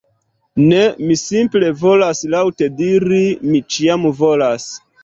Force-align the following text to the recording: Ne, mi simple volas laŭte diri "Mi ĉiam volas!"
Ne, 0.69 0.79
mi 1.09 1.17
simple 1.23 1.69
volas 1.83 2.25
laŭte 2.37 2.73
diri 2.81 3.25
"Mi 3.53 3.65
ĉiam 3.77 4.15
volas!" 4.25 4.73